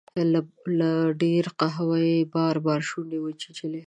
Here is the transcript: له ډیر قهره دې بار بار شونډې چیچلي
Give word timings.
له 0.79 0.91
ډیر 1.21 1.45
قهره 1.59 1.97
دې 2.17 2.29
بار 2.33 2.55
بار 2.65 2.81
شونډې 2.89 3.19
چیچلي 3.41 3.79